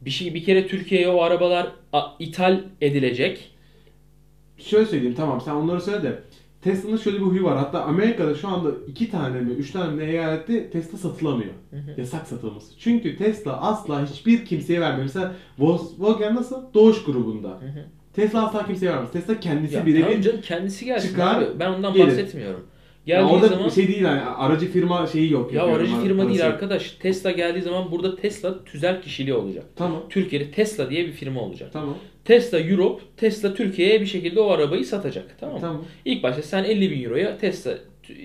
[0.00, 1.72] Bir şey bir kere Türkiye'ye o arabalar
[2.18, 3.50] ithal edilecek.
[4.58, 6.18] Şöyle söyleyeyim tamam sen onları söyle de
[6.62, 7.58] Tesla'nın şöyle bir huyu var.
[7.58, 11.52] Hatta Amerika'da şu anda iki tane mi, üç tane mi eyalette Tesla satılamıyor.
[11.96, 12.78] Yasak satılması.
[12.78, 15.02] Çünkü Tesla asla hiçbir kimseye vermiyor.
[15.02, 16.74] Mesela Volkswagen nasıl?
[16.74, 17.60] Doğuş grubunda.
[18.12, 19.12] Tesla asla kimseye vermez.
[19.12, 21.60] Tesla kendisi birebir tamam canım kendisi gelsin çıkar, abi.
[21.60, 22.06] Ben ondan gelir.
[22.06, 22.66] bahsetmiyorum.
[23.06, 25.52] Ya Geldiği orada zaman şey değil yani aracı firma şeyi yok.
[25.52, 26.90] ya aracı firma parası değil arkadaş.
[26.90, 29.64] Tesla geldiği zaman burada Tesla tüzel kişiliği olacak.
[29.76, 30.02] Tamam.
[30.10, 31.70] Türkiye'de Tesla diye bir firma olacak.
[31.72, 31.94] Tamam.
[32.24, 35.36] Tesla Europe, Tesla Türkiye'ye bir şekilde o arabayı satacak.
[35.40, 35.60] Tamam mı?
[35.60, 35.84] Tamam.
[36.04, 37.74] İlk başta sen 50 bin euroya Tesla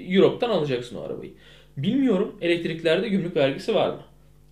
[0.07, 1.31] Europe'dan alacaksın o arabayı.
[1.77, 3.99] Bilmiyorum elektriklerde gümrük vergisi var mı?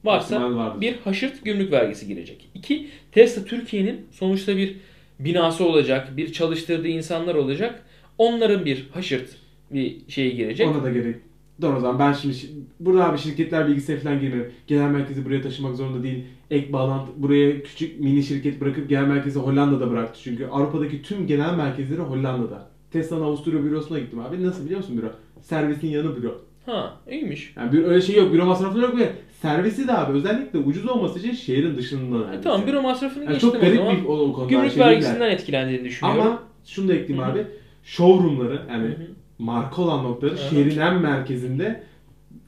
[0.03, 2.50] Varsa bir haşırt gümrük vergisi girecek.
[2.55, 4.75] İki, Tesla Türkiye'nin sonuçta bir
[5.19, 7.83] binası olacak, bir çalıştırdığı insanlar olacak.
[8.17, 9.29] Onların bir haşırt
[9.71, 10.67] bir şeyi girecek.
[10.67, 11.15] Ona da gerek.
[11.61, 12.47] Doğru o zaman ben şimdi şi-
[12.79, 14.51] burada abi şirketler bilgisine falan girmiyorum.
[14.67, 16.23] Genel merkezi buraya taşımak zorunda değil.
[16.51, 20.45] Ek bağlantı buraya küçük mini şirket bırakıp genel merkezi Hollanda'da bıraktı çünkü.
[20.45, 22.69] Avrupa'daki tüm genel merkezleri Hollanda'da.
[22.91, 24.43] Tesla'nın Avusturya bürosuna gittim abi.
[24.43, 25.11] Nasıl biliyor musun büro?
[25.41, 26.41] Servisin yanı büro.
[26.65, 27.53] Ha, iyiymiş.
[27.57, 28.33] Yani bir öyle şey yok.
[28.33, 29.09] Büro masrafı yok ve
[29.41, 32.33] servisi de abi özellikle ucuz olması için şehrin dışında.
[32.33, 33.97] E, tamam büro masrafını yani geçtim çok o garip zaman.
[33.97, 34.49] bir o, o konuda.
[34.49, 36.21] Gümrük şey vergisinden etkilendiğini düşünüyorum.
[36.21, 37.33] Ama şunu da ekleyeyim Hı hı.
[37.33, 37.45] abi.
[37.83, 39.07] Showroomları yani Hı hı.
[39.39, 40.50] Marka olan noktaları hı.
[40.50, 41.84] şehrin en merkezinde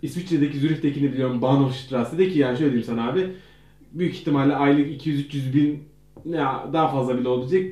[0.01, 3.27] İsviçre'deki Zürih'tekini biliyorum Bahnhofstrasse'deki yani şöyle diyeyim sana abi
[3.91, 5.83] büyük ihtimalle aylık 200-300 bin
[6.25, 7.63] ya daha fazla bile olacak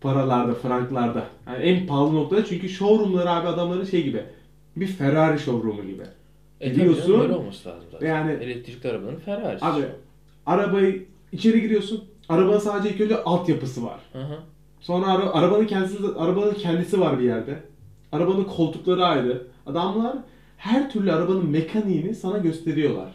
[0.00, 1.26] paralarda, franklarda.
[1.46, 4.22] Yani en pahalı noktada çünkü showroomları abi adamların şey gibi
[4.76, 6.02] bir Ferrari showroomu gibi.
[6.60, 7.06] E, tabii Biliyorsun.
[7.08, 8.06] canım, öyle olması lazım zaten.
[8.06, 9.64] Yani- Elektrikli arabanın Ferrari'si.
[9.64, 9.82] Abi
[10.46, 12.04] arabayı içeri giriyorsun.
[12.28, 14.00] Arabanın sadece ilk önce altyapısı var.
[14.12, 14.38] Hı hı.
[14.80, 17.62] Sonra ara- arabanın kendisi arabanın kendisi var bir yerde.
[18.14, 19.46] Arabanın koltukları ayrı.
[19.66, 20.16] Adamlar
[20.56, 23.14] her türlü arabanın mekaniğini sana gösteriyorlar.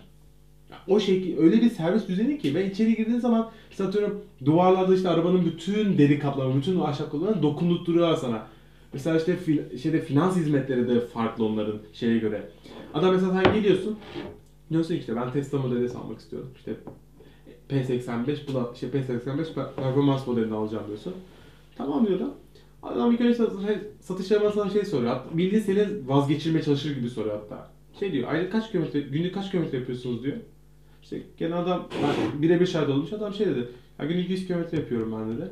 [0.88, 5.10] O şekil öyle bir servis düzeni ki ve içeri girdiğin zaman mesela atıyorum duvarlarda işte
[5.10, 8.48] arabanın bütün deri kaplama, bütün o ahşap kaplamalarını dokundurtuyorlar sana.
[8.94, 12.50] Mesela işte fil- şeyde finans hizmetleri de farklı onların şeye göre.
[12.94, 13.98] Adam mesela sen geliyorsun
[14.72, 16.50] diyorsun işte ben Tesla modeli almak istiyorum.
[16.56, 16.76] İşte
[17.70, 21.14] P85 bu da işte P85 per- performans modelini alacağım diyorsun.
[21.78, 22.28] Tamam diyor da.
[22.84, 23.52] Adam ilk önce sat-
[24.02, 25.12] satış sana şey soruyor.
[25.14, 27.72] Hatta bildiğin seni vazgeçirmeye çalışır gibi soruyor hatta.
[28.00, 30.38] Şey diyor, aylık kaç kilometre, günlük kaç kilometre yapıyorsunuz diyor.
[31.04, 31.88] İşte gene adam,
[32.42, 33.68] ben şahit olmuş adam şey dedi.
[34.00, 35.50] Ya günlük 100 kilometre yapıyorum ben dedi.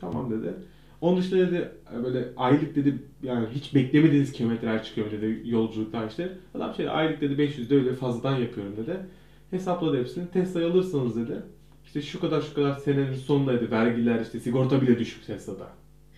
[0.00, 0.54] Tamam dedi.
[1.00, 1.70] Onun dışında dedi
[2.04, 6.32] böyle aylık dedi yani hiç beklemediğiniz kilometreler çıkıyor dedi yolculuklar işte.
[6.54, 8.96] Adam şey aylık dedi 500 de öyle fazladan yapıyorum dedi.
[9.50, 10.28] Hesapladı hepsini.
[10.30, 11.42] Tesla'yı alırsanız dedi.
[11.86, 15.66] İşte şu kadar şu kadar senenin sonunda dedi vergiler işte sigorta bile düşük Tesla'da.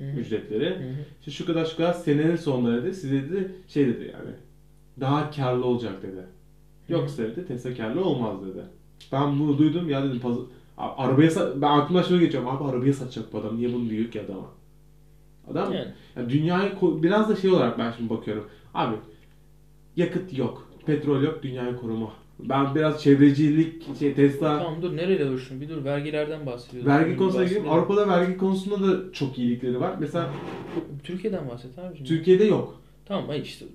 [0.01, 0.79] Ücretleri.
[1.21, 4.31] İşte şu kadar şu kadar senenin sonunda dedi size dedi şey dedi yani
[5.01, 6.27] daha karlı olacak dedi.
[6.89, 8.63] Yoksa dedi Tesla karlı olmaz dedi.
[9.13, 10.43] Ben bunu duydum ya dedim pazar,
[10.79, 14.21] A- arabaya ben aklımdan şöyle geçiyorum abi arabaya satacak bu adam niye bunu diyor ki
[14.21, 14.47] adama?
[15.51, 15.89] Adam Yani.
[16.17, 18.49] yani dünyayı biraz da şey olarak ben şimdi bakıyorum.
[18.75, 18.97] Abi
[19.97, 22.13] yakıt yok, petrol yok, dünyayı koruma.
[22.44, 25.61] Ben biraz çevrecilik şey Tesla Tamam dur nereye dursun?
[25.61, 26.88] Bir dur vergilerden bahsediyoruz.
[26.88, 27.68] vergi konusuna gireyim.
[27.70, 29.94] Avrupa'da vergi konusunda da çok iyilikleri var.
[30.00, 30.31] Mesela
[31.05, 32.07] Türkiye'den bahset abicim.
[32.07, 32.81] Türkiye'de yok.
[33.07, 33.66] Tamam hayır işte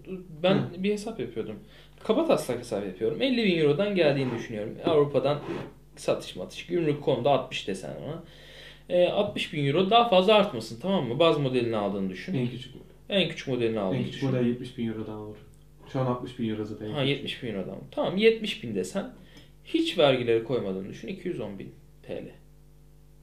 [0.43, 1.56] ben bir hesap yapıyordum.
[2.04, 3.21] Kaba taslak hesap yapıyorum.
[3.21, 4.73] 50 bin Euro'dan geldiğini düşünüyorum.
[4.86, 5.39] Avrupa'dan
[5.95, 6.65] satış matış.
[6.65, 8.23] Gümrük konuda 60 desen ona.
[8.89, 11.19] E, 60 bin Euro daha fazla artmasın tamam mı?
[11.19, 12.34] Baz modelini aldığını düşün.
[12.34, 12.73] En küçük
[13.10, 14.30] En küçük modelini aldığını en küçük düşün.
[14.30, 15.38] model 70 bin Euro'dan olur.
[15.93, 16.91] Şu an 60 bin Euro zaten.
[16.91, 17.78] Ha 70 bin Euro'dan.
[17.91, 19.13] Tamam 70 bin desen
[19.65, 21.08] hiç vergileri koymadığını düşün.
[21.08, 21.71] 210 bin
[22.04, 22.12] TL.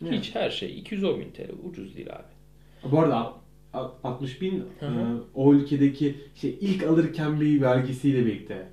[0.05, 0.19] Yani.
[0.19, 1.51] Hiç her şey 210 bin TL.
[1.71, 2.23] Ucuz değil abi.
[2.93, 3.37] Bu arada alt-
[3.73, 5.25] alt- 60 bin Hı e, hı.
[5.35, 8.67] o ülkedeki şey ilk alırken bir vergisiyle birlikte.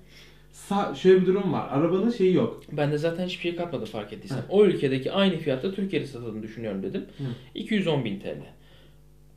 [0.51, 1.67] Sa şöyle bir durum var.
[1.69, 2.61] Arabanın şeyi yok.
[2.71, 4.43] Ben de zaten hiçbir şey katmadım fark ettiysen.
[4.49, 7.05] O ülkedeki aynı fiyatta Türkiye'de satıldığını düşünüyorum dedim.
[7.17, 7.23] Hı.
[7.55, 8.37] 210 bin TL.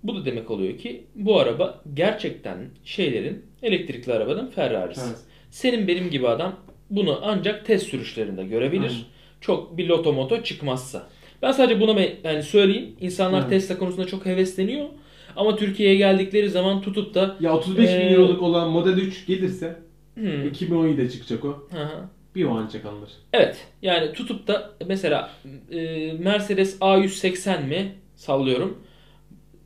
[0.02, 5.01] Bu da demek oluyor ki bu araba gerçekten şeylerin elektrikli arabanın Ferrari'si.
[5.07, 5.18] Evet.
[5.51, 6.57] Senin benim gibi adam
[6.90, 8.83] bunu ancak test sürüşlerinde görebilir.
[8.83, 9.05] Aynen.
[9.40, 11.09] Çok bir lotomoto çıkmazsa.
[11.42, 12.96] Ben sadece buna yani söyleyeyim.
[13.01, 13.51] İnsanlar Evet.
[13.51, 14.88] Tesla konusunda çok hevesleniyor.
[15.37, 19.77] Ama Türkiye'ye geldikleri zaman tutup da Ya 35 bin Ee, Euro'luk olan Model 3 gelirse
[20.14, 21.48] hmm, 2017'de çıkacak o.
[21.48, 22.09] hı hı.
[22.35, 23.11] Bir o ancak alınır.
[23.33, 23.66] Evet.
[23.83, 25.31] Yani tutup da mesela
[25.70, 28.79] e, Mercedes A180 mi sallıyorum.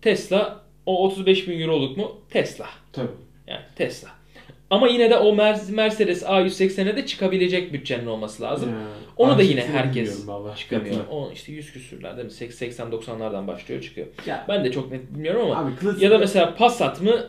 [0.02, 2.20] Tesla o 35 bin euroluk mu?
[2.30, 2.66] Tesla.
[2.92, 3.08] Tabii.
[3.46, 4.08] Yani Tesla.
[4.70, 8.68] Ama yine de o Mer- Mercedes A180'e de çıkabilecek bütçenin olması lazım.
[8.70, 8.76] Ya,
[9.16, 10.96] Onu da yine herkes çıkamıyor.
[11.10, 12.32] O işte 100 küsürler değil mi?
[12.32, 14.06] 80-90'lardan başlıyor çıkıyor.
[14.26, 17.26] Ya, Ben de çok net bilmiyorum ama abi klasik ya da mesela Passat mı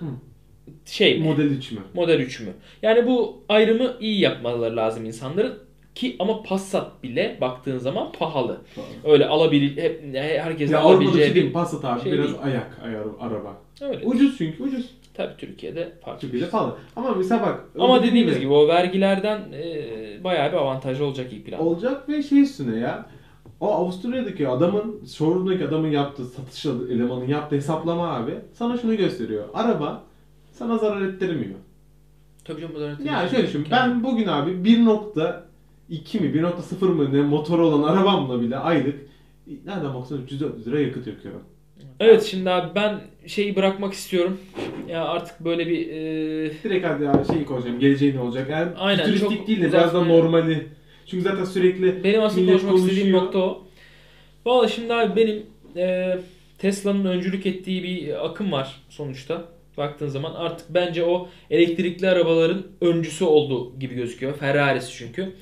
[0.85, 1.25] şey mi?
[1.25, 1.79] Model 3 mü?
[1.93, 2.49] Model 3 mü?
[2.81, 5.67] Yani bu ayrımı iyi yapmaları lazım insanların.
[5.95, 8.61] Ki ama Passat bile baktığın zaman pahalı.
[9.05, 12.37] Öyle alabil hep Ya Avrupa'da alabileceği şey değil bir Passat abi şey biraz değil.
[12.43, 13.57] ayak ayarı araba.
[13.81, 14.05] öyle.
[14.05, 14.89] Ucuz çünkü ucuz.
[15.17, 16.19] Tabii Türkiye'de farklı.
[16.21, 16.75] Türkiye'de pahalı.
[16.95, 17.65] Ama mesela bak.
[17.79, 21.63] Ama dediğimiz değil gibi o vergilerden e, bayağı bir avantajı olacak ilk planda.
[21.63, 23.05] Olacak ve şey üstüne ya.
[23.59, 29.45] O Avusturya'daki adamın, showroom'daki adamın yaptığı, satış elemanın yaptığı hesaplama abi sana şunu gösteriyor.
[29.53, 30.03] Araba
[30.51, 31.55] sana zarar ettirmiyor.
[32.45, 33.67] Tabii canım bu da Yani şöyle düşün.
[33.71, 38.95] Ben bugün abi 1.2 mi 1.0 mı ne motoru olan arabamla bile aylık
[39.65, 41.41] nereden baksan 300-400 lira yakıt yakıyorum.
[41.99, 44.39] Evet şimdi abi ben şeyi bırakmak istiyorum.
[44.89, 47.79] Ya artık böyle bir e, Direkt hadi ya şeyi konuşalım.
[47.79, 48.49] Geleceği ne olacak?
[48.49, 50.67] Yani Aynen, turistik çok değil de biraz da normali.
[51.05, 53.23] Çünkü zaten sürekli benim asıl Millet konuşmak istediğim konuşuyor.
[53.23, 53.63] nokta o.
[54.45, 56.17] Valla şimdi abi benim e,
[56.57, 59.43] Tesla'nın öncülük ettiği bir akım var sonuçta.
[59.77, 64.37] Baktığın zaman artık bence o elektrikli arabaların öncüsü oldu gibi gözüküyor.
[64.37, 65.33] Ferrari'si çünkü.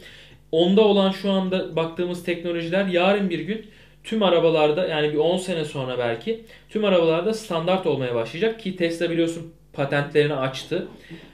[0.52, 3.65] Onda olan şu anda baktığımız teknolojiler yarın bir gün
[4.06, 9.10] tüm arabalarda yani bir 10 sene sonra belki tüm arabalarda standart olmaya başlayacak ki Tesla
[9.10, 10.88] biliyorsun patentlerini açtı.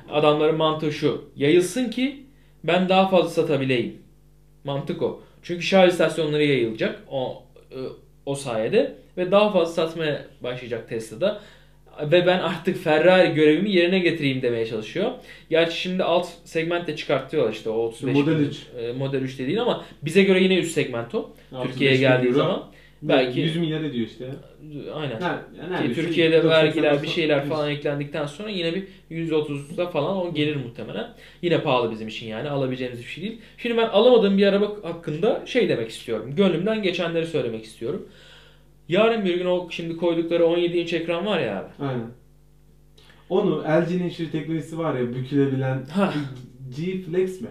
[0.09, 1.25] Adamların mantığı şu.
[1.35, 2.23] Yayılsın ki
[2.63, 4.01] ben daha fazla satabileyim.
[4.63, 5.21] Mantık o.
[5.43, 7.79] Çünkü şarj istasyonları yayılacak o e,
[8.25, 11.41] o sayede ve daha fazla satmaya başlayacak Tesla'da.
[12.01, 15.11] Ve ben artık Ferrari görevimi yerine getireyim demeye çalışıyor.
[15.49, 18.57] Gerçi şimdi alt segmentte çıkartıyorlar işte o 35 Model bin, 3.
[18.79, 21.19] e, Model 3 dediğin ama bize göre yine üst segment o.
[21.51, 22.37] 35 Türkiye'ye geldiği euro.
[22.37, 24.25] zaman belki 100 milyar ediyor işte.
[24.93, 25.21] aynen.
[25.21, 30.17] Yani Ki neredeyse Türkiye'de 90 vergiler bir şeyler falan eklendikten sonra yine bir 130'da falan
[30.17, 31.07] o gelir muhtemelen.
[31.41, 33.41] Yine pahalı bizim için yani alabileceğimiz bir şey değil.
[33.57, 36.35] Şimdi ben alamadığım bir araba hakkında şey demek istiyorum.
[36.35, 38.07] Gönlümden geçenleri söylemek istiyorum.
[38.91, 41.85] Yarın bir gün o şimdi koydukları 17 inç ekran var ya abi.
[41.85, 42.07] Aynen.
[43.29, 45.85] Onu LG'nin şu teknolojisi var ya bükülebilen.
[46.77, 47.49] G Flex mi?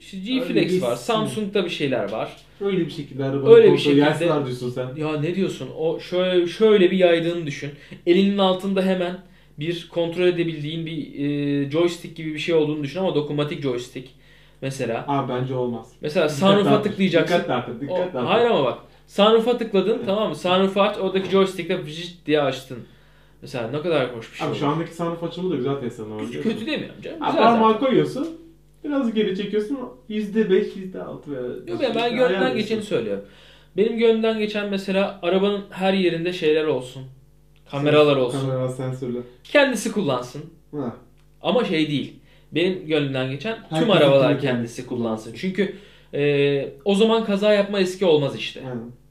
[0.00, 0.92] İşte G-Flex bir var.
[0.94, 1.04] isim.
[1.04, 2.36] Samsung'da bir şeyler var.
[2.60, 4.88] Öyle bir şekilde arabanın Öyle bir şekilde- diyorsun sen.
[4.96, 5.68] Ya ne diyorsun?
[5.78, 7.70] O şöyle şöyle bir yaydığını düşün.
[8.06, 9.18] Elinin altında hemen
[9.58, 14.10] bir kontrol edebildiğin bir e, joystick gibi bir şey olduğunu düşün ama dokunmatik joystick
[14.62, 15.04] mesela.
[15.08, 15.92] Abi bence olmaz.
[16.00, 17.34] Mesela sunroof'a tıklayacaksın.
[17.38, 18.28] Dikkat dağıtır, dikkat dağıtır.
[18.28, 18.78] hayır ama bak.
[19.12, 20.36] Sunroof'a tıkladın tamam mı?
[20.36, 22.78] Sunroof'u aç oradaki joystick'le vıcıt diye açtın.
[23.42, 24.60] Mesela ne kadar hoş bir şey Abi olur.
[24.60, 26.26] şu andaki sunroof açımı da güzel Tesla'nın var.
[26.26, 27.18] Kötü, kötü demiyorum canım.
[27.26, 28.28] Güzel parmağı koyuyorsun.
[28.84, 29.78] Biraz geri çekiyorsun.
[30.10, 31.42] %5, %6 veya...
[31.66, 33.24] Yok ya ben gönlümden geçeni söylüyorum.
[33.76, 37.02] Benim gönlümden geçen mesela arabanın her yerinde şeyler olsun.
[37.70, 38.40] Kameralar olsun.
[38.40, 39.22] Kamera sensörler.
[39.44, 40.42] Kendisi kullansın.
[40.70, 40.96] Ha.
[41.42, 42.20] Ama şey değil.
[42.52, 45.34] Benim gönlümden geçen tüm Herkesin arabalar kendi- kendisi kullansın.
[45.36, 45.74] Çünkü
[46.14, 48.60] e, o zaman kaza yapma riski olmaz işte.
[48.60, 49.01] Aynen.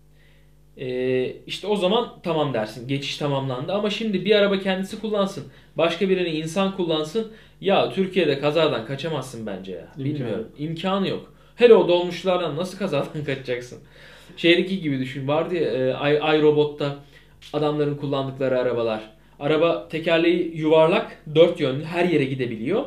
[0.77, 2.87] E, işte o zaman tamam dersin.
[2.87, 3.73] Geçiş tamamlandı.
[3.73, 5.43] Ama şimdi bir araba kendisi kullansın.
[5.77, 7.31] Başka birini insan kullansın.
[7.61, 9.87] Ya Türkiye'de kazadan kaçamazsın bence ya.
[9.97, 10.47] İmkanı Bilmiyorum.
[10.57, 11.33] İmkanı yok.
[11.55, 13.79] Hele o dolmuşlardan nasıl kazadan kaçacaksın?
[14.37, 15.27] Şeydeki gibi düşün.
[15.27, 16.95] Vardı ya e, Ay, iRobot'ta
[17.53, 19.01] adamların kullandıkları arabalar.
[19.39, 22.85] Araba tekerleği yuvarlak, dört yönlü her yere gidebiliyor.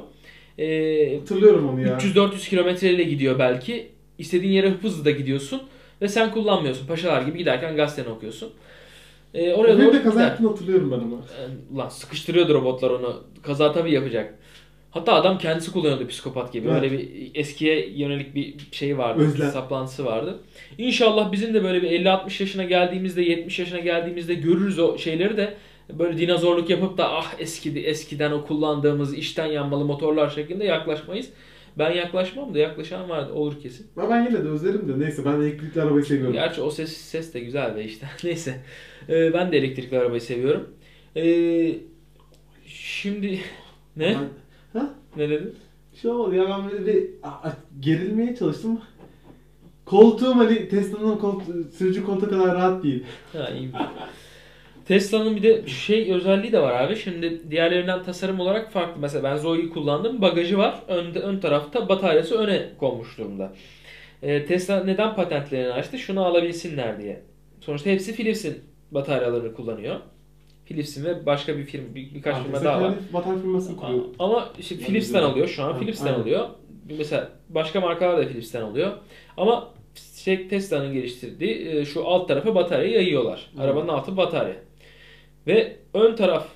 [0.59, 1.99] E, Hatırlıyorum onu ya.
[1.99, 3.89] 300-400 kilometreyle gidiyor belki.
[4.19, 5.63] İstediğin yere hızlı da gidiyorsun.
[6.05, 6.87] Ve sen kullanmıyorsun.
[6.87, 8.51] Paşalar gibi giderken gazeteni okuyorsun.
[9.35, 11.17] Ee, oraya doğru de kaza yaptığını hatırlıyorum ben ama.
[11.17, 13.25] Ee, Ulan sıkıştırıyordu robotlar onu.
[13.43, 14.35] Kaza tabii yapacak.
[14.91, 16.69] Hatta adam kendisi kullanıyordu psikopat gibi.
[16.69, 16.83] Evet.
[16.83, 19.23] Öyle bir eskiye yönelik bir şey vardı.
[19.23, 19.51] Özlem.
[19.51, 20.39] Saplantısı vardı.
[20.79, 25.55] İnşallah bizim de böyle bir 50-60 yaşına geldiğimizde 70 yaşına geldiğimizde görürüz o şeyleri de
[25.93, 31.29] böyle dinozorluk yapıp da ah eskidi eskiden o kullandığımız işten yanmalı motorlar şeklinde yaklaşmayız.
[31.79, 33.87] Ben yaklaşmam da yaklaşan var olur kesin.
[33.97, 36.33] Ama ben yine de özlerim de neyse ben elektrikli arabayı seviyorum.
[36.33, 38.07] Gerçi o ses ses de güzel be işte.
[38.25, 38.61] Neyse.
[39.09, 40.69] Ee, ben de elektrikli arabayı seviyorum.
[41.17, 41.75] Ee,
[42.67, 43.41] şimdi
[43.97, 44.17] ne?
[44.21, 44.29] Ben-
[44.81, 44.95] Ha?
[45.17, 45.55] Ne dedin?
[45.93, 47.11] Bir şey olmadı ya ben böyle bir
[47.81, 48.81] gerilmeye çalıştım.
[49.85, 53.05] Koltuğum hani Tesla'nın koltuğu, sürücü koltuğu kadar rahat değil.
[53.33, 53.71] Ha iyi.
[54.85, 56.97] Tesla'nın bir de şey özelliği de var abi.
[56.97, 59.01] Şimdi diğerlerinden tasarım olarak farklı.
[59.01, 60.23] Mesela ben Zoe'yi kullandım.
[60.23, 60.81] Bagajı var.
[60.89, 63.53] Önde, ön tarafta bataryası öne konmuş durumda.
[64.23, 65.99] Ee, Tesla neden patentlerini açtı?
[65.99, 67.23] Şunu alabilsinler diye.
[67.61, 68.59] Sonuçta hepsi Philips'in
[68.91, 69.97] bataryalarını kullanıyor.
[70.67, 72.95] Philips'in ve başka bir firma, bir, birkaç firma daha var.
[73.13, 74.05] Batarya firmasını kuruyor.
[74.19, 75.73] Ama işte Philips'ten alıyor şu an.
[75.73, 76.21] Ha, Philips'ten aynen.
[76.21, 76.49] alıyor.
[76.99, 78.93] Mesela başka markalar da Philips'ten alıyor.
[79.37, 79.69] Ama
[80.25, 83.51] şey, Tesla'nın geliştirdiği e, şu alt tarafa bataryayı yayıyorlar.
[83.59, 84.57] Arabanın altı batarya.
[85.47, 86.47] Ve ön taraf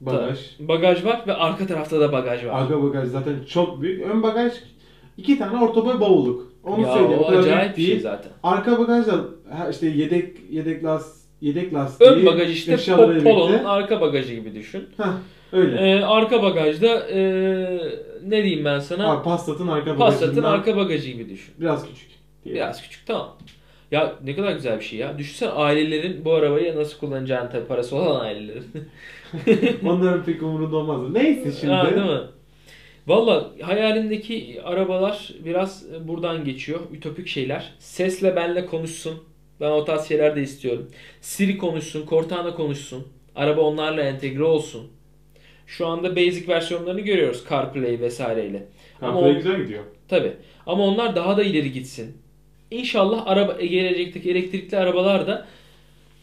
[0.00, 0.38] Bagaj.
[0.60, 2.62] bagaj var ve arka tarafta da bagaj var.
[2.62, 4.02] Arka bagaj zaten çok büyük.
[4.06, 4.52] Ön bagaj
[5.16, 6.52] iki tane orta boy bavulluk.
[6.64, 7.22] Onu ya söyleyeyim.
[7.22, 8.32] o acayip bir şey zaten.
[8.42, 9.12] Arka bagaj da
[9.50, 12.10] ha işte yedek yedek las yedek lastiği.
[12.10, 12.76] Ön bagaj işte
[13.24, 14.88] Polo'nun arka bagajı gibi düşün.
[14.96, 15.12] Hah,
[15.52, 15.76] öyle.
[15.90, 17.20] Ee, arka bagajda e,
[18.26, 19.12] ne diyeyim ben sana?
[19.12, 21.54] Abi Passat'ın arka Passat'ın bagajından arka bagajı gibi düşün.
[21.60, 22.10] biraz küçük.
[22.44, 22.62] diyelim.
[22.62, 23.36] Biraz küçük tamam.
[23.90, 25.18] Ya ne kadar güzel bir şey ya.
[25.18, 28.64] Düşünsene ailelerin bu arabayı nasıl kullanacağını tabii parası olan ailelerin.
[29.88, 31.10] Onların pek umurunda olmaz.
[31.12, 31.72] Neyse şimdi.
[31.72, 32.20] Ha, değil mi?
[33.06, 36.80] Valla hayalimdeki arabalar biraz buradan geçiyor.
[36.92, 37.72] Ütopik şeyler.
[37.78, 39.22] Sesle benle konuşsun.
[39.60, 40.90] Ben o tarz şeyler de istiyorum.
[41.20, 43.08] Siri konuşsun, Cortana konuşsun.
[43.36, 44.86] Araba onlarla entegre olsun.
[45.66, 48.66] Şu anda basic versiyonlarını görüyoruz CarPlay vesaireyle.
[49.00, 49.84] Ama CarPlay o- güzel gidiyor.
[50.08, 50.32] Tabi.
[50.66, 52.16] Ama onlar daha da ileri gitsin.
[52.70, 55.46] İnşallah araba gelecekteki elektrikli arabalar da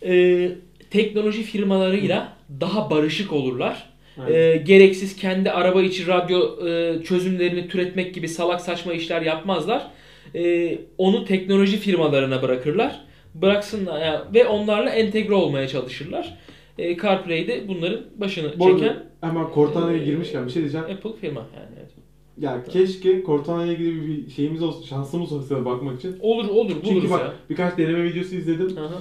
[0.06, 0.50] e,
[0.90, 3.90] teknoloji firmalarıyla daha barışık olurlar.
[4.18, 4.34] Aynen.
[4.36, 9.88] E, gereksiz kendi araba içi radyo e, çözümlerini türetmek gibi salak saçma işler yapmazlar.
[10.36, 13.02] E, onu teknoloji firmalarına bırakırlar.
[13.36, 16.38] Bıraksınlar ya- ve onlarla entegre olmaya çalışırlar.
[16.78, 20.86] E, CarPlay'de bunların başını Bu arada çeken hemen Cortana'ya Ee, girmişken bir şey diyeceğim.
[20.86, 21.70] Apple firma yani.
[21.80, 21.92] evet.
[22.38, 26.16] Ya keşke Cortana'ya ilgili bir şeyimiz olsun, şansımız olsa bakmak için.
[26.20, 27.34] Olur olur buluruz Çünkü bak ya.
[27.50, 28.78] birkaç deneme videosu izledim.
[28.78, 28.94] Aha,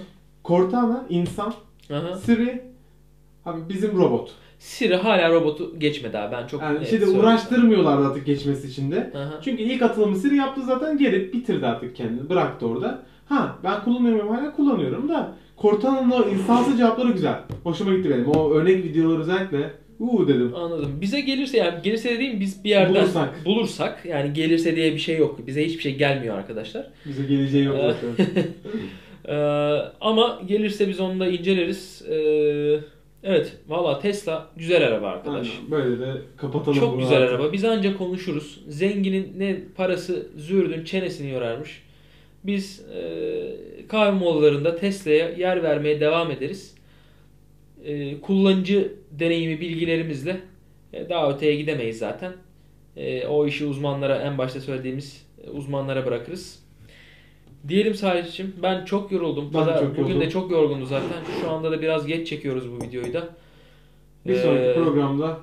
[0.45, 1.55] Cortana insan,
[1.93, 2.15] aha.
[2.17, 2.63] Siri
[3.47, 4.31] abi bizim robot.
[4.59, 7.21] Siri hala robotu geçmedi abi ben çok Yani şeyde söyleyeyim.
[7.21, 9.13] uğraştırmıyorlar artık geçmesi için de.
[9.17, 9.41] Aha.
[9.45, 12.29] Çünkü ilk atılımı Siri yaptı zaten geri bitirdi artık kendini.
[12.29, 13.03] Bıraktı orada.
[13.29, 17.41] Ha ben kullanıyorum hala kullanıyorum da Cortana'nın o insansız cevapları güzel.
[17.65, 18.27] Hoşuma gitti benim.
[18.29, 20.55] O örnek videolar özellikle uuu dedim.
[20.55, 20.99] Anladım.
[21.01, 23.45] Bize gelirse yani gelirse dediğim biz bir yerden Bulursak.
[23.45, 25.47] bulursak yani gelirse diye bir şey yok.
[25.47, 26.87] Bize hiçbir şey gelmiyor arkadaşlar.
[27.07, 28.17] Bize geleceği yok Ee.
[29.29, 29.33] Ee,
[30.01, 32.03] ama gelirse biz onu da inceleriz.
[32.11, 32.81] Ee,
[33.23, 35.49] evet valla Tesla güzel araba arkadaş.
[35.49, 37.35] Aynen, Böyle de kapatalım Çok bunu güzel artık.
[37.41, 37.53] araba.
[37.53, 38.61] Biz ancak konuşuruz.
[38.69, 41.83] Zenginin ne parası zürdün çenesini yorarmış.
[42.45, 46.75] Biz e, kahve molalarında Tesla'ya yer vermeye devam ederiz.
[47.85, 50.41] E, kullanıcı deneyimi bilgilerimizle
[50.93, 52.33] e, daha öteye gidemeyiz zaten.
[52.97, 56.63] E, o işi uzmanlara en başta söylediğimiz e, uzmanlara bırakırız.
[57.69, 59.51] Diyelim Salih'cim ben çok yoruldum.
[59.55, 60.21] Ben Pazar- çok Bugün yoruldum.
[60.21, 61.19] de çok yorgundu zaten.
[61.41, 63.29] Şu anda da biraz geç çekiyoruz bu videoyu da.
[64.27, 65.39] Bir sonraki Ee, programda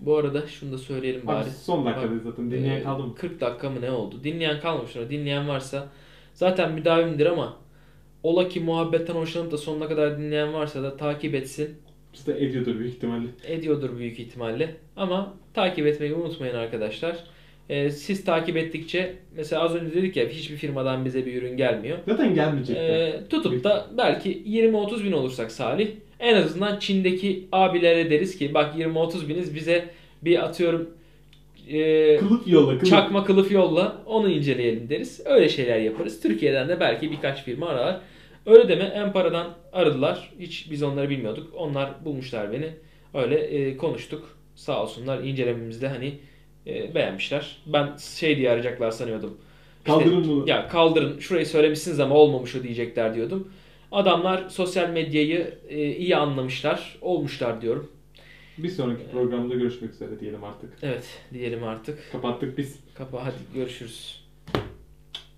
[0.00, 1.50] Bu arada şunu da söyleyelim abi bari.
[1.50, 3.14] son dakikadayız zaten dinleyen Ee, kaldı mı?
[3.14, 4.20] 40 dakika mı ne oldu?
[4.24, 5.88] Dinleyen kalmamış ama dinleyen varsa
[6.34, 7.56] zaten müdavimdir ama
[8.22, 11.76] ola ki muhabbetten hoşlanıp da sonuna kadar dinleyen varsa da takip etsin.
[12.14, 13.26] İşte ediyordur büyük ihtimalle.
[13.46, 14.74] Ediyordur büyük ihtimalle.
[14.96, 17.16] Ama takip etmeyi unutmayın arkadaşlar.
[17.68, 21.98] Ee, siz takip ettikçe mesela az önce dedik ya hiçbir firmadan bize bir ürün gelmiyor.
[22.08, 22.76] Zaten gelmeyecek.
[22.76, 22.80] de.
[22.80, 25.88] Ee, tutup da belki 20-30 bin olursak Salih
[26.20, 29.88] en azından Çin'deki abilere deriz ki bak 20-30 biniz bize
[30.22, 30.90] bir atıyorum
[31.68, 32.90] e, Kılıf yolla kılıf.
[32.90, 35.20] çakma kılıf yolla onu inceleyelim deriz.
[35.24, 36.20] Öyle şeyler yaparız.
[36.20, 38.00] Türkiye'den de belki birkaç firma arar.
[38.46, 40.30] Öyle deme Empara'dan aradılar.
[40.40, 41.52] Hiç biz onları bilmiyorduk.
[41.56, 42.68] Onlar bulmuşlar beni.
[43.14, 44.36] Öyle e, konuştuk.
[44.54, 46.12] Sağ olsunlar incelememizde hani
[46.66, 47.56] e, beğenmişler.
[47.66, 49.36] Ben şey diye arayacaklar sanıyordum.
[49.78, 50.48] İşte, Kaldırın bunu.
[50.48, 53.48] ya kaldırın şurayı söylemişsiniz ama olmamış o diyecekler diyordum.
[53.92, 56.98] Adamlar sosyal medyayı e, iyi anlamışlar.
[57.00, 57.90] Olmuşlar diyorum.
[58.58, 60.70] Bir sonraki programda görüşmek üzere diyelim artık.
[60.82, 62.12] Evet diyelim artık.
[62.12, 62.78] Kapattık biz.
[62.94, 64.25] Kapa hadi görüşürüz.